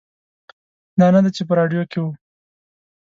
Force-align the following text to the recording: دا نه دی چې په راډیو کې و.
دا 0.99 1.07
نه 1.15 1.19
دی 1.23 1.31
چې 1.37 1.41
په 1.47 1.53
راډیو 1.59 1.83
کې 1.91 1.99
و. 2.01 2.05